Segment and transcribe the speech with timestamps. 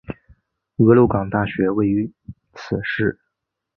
[0.77, 2.11] 俄勒冈大学位于
[2.55, 3.19] 此市。